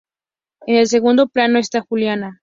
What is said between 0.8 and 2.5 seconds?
segundo plano está Juliana.